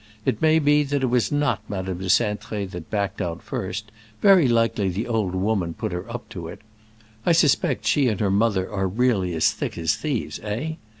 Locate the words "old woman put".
5.05-5.91